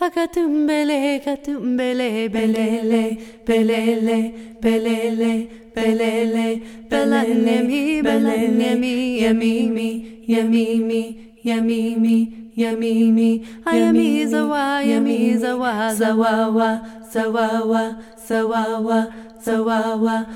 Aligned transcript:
Akatumbele, 0.00 1.18
katumbele, 1.24 2.28
belele, 2.28 3.18
belele, 3.44 4.32
belele, 4.62 5.48
belele, 5.74 6.62
belanemi, 6.88 8.00
belanemi, 8.02 9.20
yamimi, 9.22 10.22
yamimi, 10.28 11.34
yamimi, 11.42 12.16
yamimi, 12.56 13.46
ayami 13.66 14.26
zawa, 14.26 14.82
yami 14.86 15.36
zawa, 15.36 15.92
zawawa, 15.94 16.80
zawawa, 17.10 17.96
zawawa, 18.28 19.06
zawawa, 19.44 20.26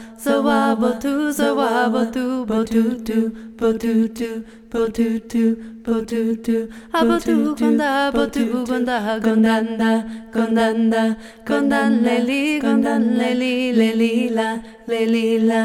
ba 1.82 1.88
ba 1.90 2.02
tu 2.14 2.46
ba 2.46 2.62
tu 2.62 2.82
tu 3.06 3.18
ba 3.58 3.68
tu 3.82 4.06
tu 4.18 4.28
ba 4.70 4.86
tu 4.96 5.18
tu 5.30 5.42
ba 5.82 5.94
tu 6.06 6.20
tu 6.46 6.56
ba 6.92 7.16
tu 7.24 7.34
gonda 7.58 7.90
ba 8.14 8.24
tu 8.34 8.44
gonda 8.68 9.18
gondanda 9.24 9.90
gondanda 10.34 11.02
gondan 11.48 11.90
leli 12.06 12.60
gondan 12.62 13.02
leli 13.18 13.54
leli 13.80 14.30
la 14.30 14.48
leli 14.86 15.26
la 15.48 15.60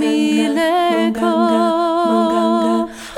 mileko 0.00 1.32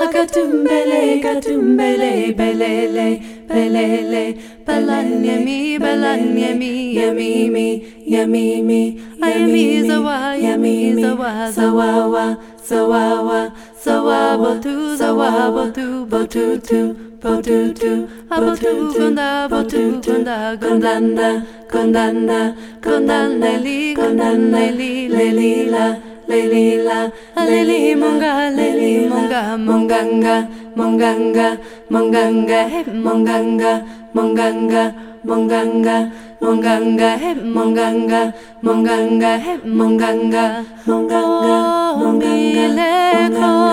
akatumbele 0.03 1.19
katumbele 1.23 2.33
belele 2.37 3.21
belele. 3.47 4.25
Balan 4.65 5.23
yami, 5.25 5.77
balan 5.77 6.37
yami, 6.37 6.95
yami 6.95 7.49
balanyemi 7.51 7.53
yamimi 7.53 7.83
yamimi 8.07 8.81
yami 9.19 9.83
zawa 9.87 10.35
yami 10.37 10.95
zawa 11.01 11.51
zawa 11.51 12.07
wa, 12.07 12.37
zawa 12.63 13.01
zawawa 13.03 13.51
zawawa 13.83 14.49
zawabo 14.55 14.55
tu 14.63 14.95
zawabo 14.95 15.63
tu 15.75 16.05
botu 16.05 16.57
tu. 16.63 17.12
Botutu, 17.23 17.91
abotu 18.29 18.91
gonda, 18.91 19.47
botu 19.47 20.01
gonda, 20.03 20.57
gondanda, 20.59 21.29
gondanda, 21.71 22.39
gondaneli, 22.83 23.95
gondaneli, 23.95 25.07
lelila, 25.07 25.85
lelila, 26.27 26.99
leli 27.47 27.95
monga, 27.95 28.51
leli 28.57 29.07
monga, 29.07 29.41
monganga, 29.67 30.35
monganga, 30.75 31.47
monganga, 31.89 32.59
he 32.71 32.83
monganga, 33.05 33.71
monganga, 34.13 34.83
monganga, 35.23 35.95
monganga, 36.41 37.07
he 37.21 37.31
monganga, 37.55 38.19
monganga, 38.61 39.31
he 39.43 39.53
monganga, 39.63 40.51
monganga, 40.85 41.55
monganga, 42.01 42.35
monganga, 43.31 43.72